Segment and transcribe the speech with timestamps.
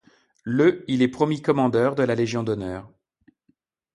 [0.45, 2.89] Le il est promu Commandeur de la Légion d'honneur.